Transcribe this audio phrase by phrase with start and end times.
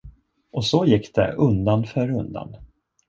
[0.51, 2.55] Och så gick det undan för undan.